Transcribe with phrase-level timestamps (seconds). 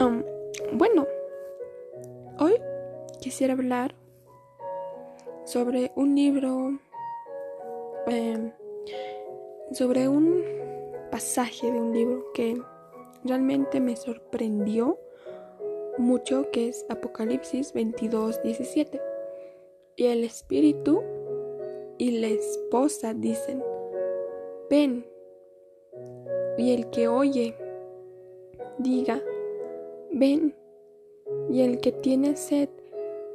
[0.00, 1.06] Bueno,
[2.38, 2.54] hoy
[3.20, 3.94] quisiera hablar
[5.44, 6.78] sobre un libro,
[8.06, 8.50] em,
[9.72, 10.42] sobre un
[11.10, 12.56] pasaje de un libro que
[13.24, 14.98] realmente me sorprendió
[15.98, 19.02] mucho, que es Apocalipsis 22, 17.
[19.96, 21.02] Y el espíritu
[21.98, 23.62] y la esposa dicen,
[24.70, 25.04] ven.
[26.56, 27.54] Y el que oye,
[28.78, 29.22] diga,
[30.12, 30.54] ven.
[31.50, 32.68] Y el que tiene sed,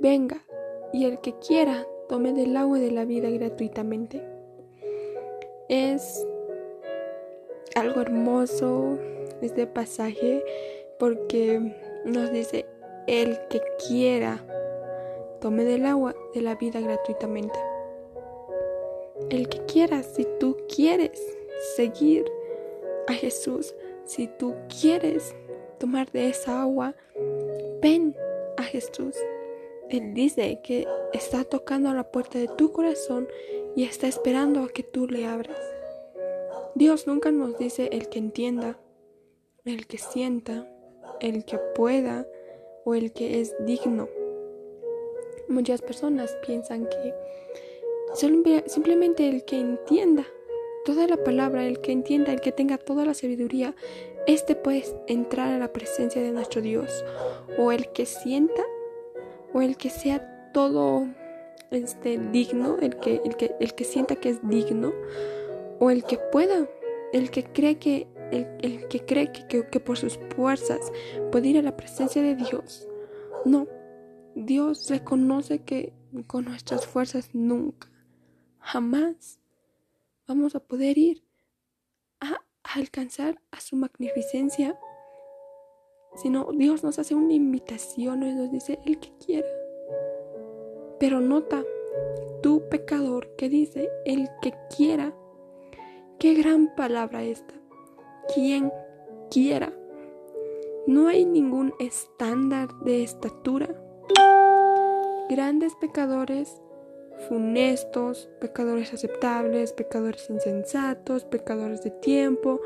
[0.00, 0.44] venga.
[0.92, 4.22] Y el que quiera, tome del agua de la vida gratuitamente.
[5.68, 6.26] Es
[7.74, 8.98] algo hermoso
[9.42, 10.42] este pasaje
[10.98, 11.60] porque
[12.04, 12.66] nos dice,
[13.06, 14.44] el que quiera,
[15.40, 17.58] tome del agua de la vida gratuitamente.
[19.30, 21.20] El que quiera, si tú quieres
[21.76, 22.24] seguir
[23.08, 25.34] a Jesús, si tú quieres
[25.86, 26.96] tomar de esa agua,
[27.80, 28.16] ven
[28.56, 29.14] a Jesús.
[29.88, 33.28] Él dice que está tocando la puerta de tu corazón
[33.76, 35.60] y está esperando a que tú le abras.
[36.74, 38.80] Dios nunca nos dice el que entienda,
[39.64, 40.68] el que sienta,
[41.20, 42.26] el que pueda
[42.84, 44.08] o el que es digno.
[45.48, 47.14] Muchas personas piensan que
[48.66, 50.26] simplemente el que entienda
[50.84, 53.76] toda la palabra, el que entienda, el que tenga toda la sabiduría,
[54.26, 57.04] este puede entrar a la presencia de nuestro Dios.
[57.58, 58.62] O el que sienta,
[59.52, 61.06] o el que sea todo
[61.70, 64.92] este, digno, el que, el, que, el que sienta que es digno,
[65.78, 66.68] o el que pueda,
[67.12, 70.92] el que cree que, el, que, cree que, que por sus fuerzas
[71.30, 72.88] puede ir a la presencia de Dios.
[73.44, 73.68] No,
[74.34, 75.92] Dios reconoce que
[76.26, 77.88] con nuestras fuerzas nunca,
[78.58, 79.38] jamás
[80.26, 81.22] vamos a poder ir
[82.20, 82.42] a,
[82.74, 84.78] alcanzar a su magnificencia,
[86.16, 89.48] sino Dios nos hace una invitación nos dice el que quiera.
[90.98, 91.62] Pero nota,
[92.42, 95.14] tu pecador que dice el que quiera,
[96.18, 97.54] qué gran palabra esta,
[98.34, 98.72] quien
[99.30, 99.72] quiera.
[100.86, 103.68] No hay ningún estándar de estatura.
[105.28, 106.62] Grandes pecadores
[107.28, 112.60] funestos, pecadores aceptables, pecadores insensatos, pecadores de tiempo,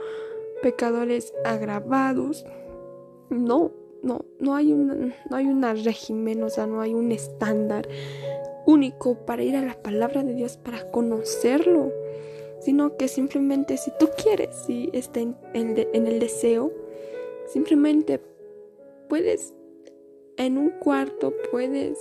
[0.63, 2.45] pecadores agravados.
[3.31, 3.73] No,
[4.03, 7.89] no, no hay una, no hay una régimen, o sea, no hay un estándar
[8.67, 11.93] único para ir a la palabra de Dios, para conocerlo,
[12.61, 16.73] sino que simplemente si tú quieres, si está en, en el deseo,
[17.47, 18.21] simplemente
[19.09, 19.55] puedes
[20.37, 21.99] en un cuarto, puedes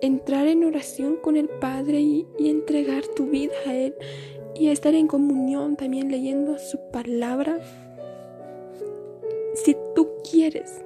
[0.00, 3.94] entrar en oración con el Padre y, entregar tu vida a Él
[4.54, 7.58] y estar en comunión también leyendo su palabra.
[9.54, 10.84] Si tú quieres,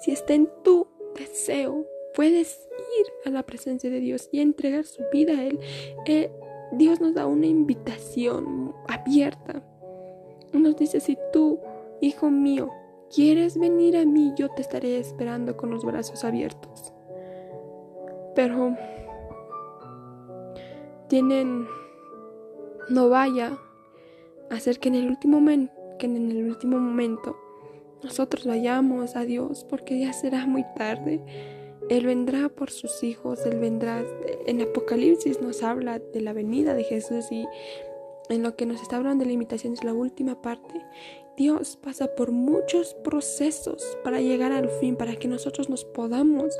[0.00, 0.86] si está en tu
[1.18, 2.68] deseo, puedes
[3.00, 5.58] ir a la presencia de Dios y entregar su vida a Él.
[6.06, 6.30] Eh,
[6.72, 9.62] Dios nos da una invitación abierta.
[10.52, 11.60] Nos dice, si tú,
[12.00, 12.70] hijo mío,
[13.14, 16.92] quieres venir a mí, yo te estaré esperando con los brazos abiertos
[18.36, 18.76] pero
[21.08, 21.66] tienen
[22.88, 23.58] no vaya
[24.50, 27.36] a hacer que en el último momento que en el último momento
[28.04, 31.20] nosotros vayamos a Dios porque ya será muy tarde.
[31.88, 34.04] Él vendrá por sus hijos él vendrá
[34.46, 37.46] en Apocalipsis nos habla de la venida de Jesús y
[38.28, 40.84] en lo que nos está hablando de la invitación es la última parte.
[41.36, 46.58] Dios pasa por muchos procesos para llegar al fin, para que nosotros nos podamos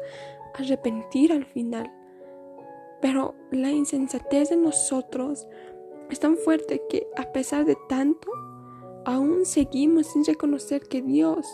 [0.57, 1.93] arrepentir al final.
[3.01, 5.47] Pero la insensatez de nosotros
[6.11, 8.31] es tan fuerte que a pesar de tanto,
[9.05, 11.47] aún seguimos sin reconocer que Dios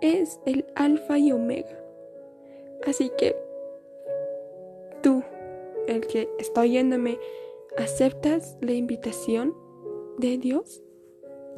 [0.00, 1.78] es el alfa y omega.
[2.86, 3.36] Así que
[5.02, 5.22] tú,
[5.86, 7.18] el que está oyéndome,
[7.78, 9.54] ¿aceptas la invitación
[10.18, 10.82] de Dios?